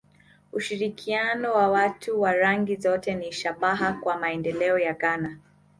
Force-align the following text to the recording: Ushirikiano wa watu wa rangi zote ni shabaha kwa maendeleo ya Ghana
Ushirikiano 0.53 1.53
wa 1.53 1.67
watu 1.71 2.21
wa 2.21 2.33
rangi 2.33 2.75
zote 2.75 3.15
ni 3.15 3.31
shabaha 3.31 3.93
kwa 3.93 4.17
maendeleo 4.17 4.79
ya 4.79 4.93
Ghana 4.93 5.37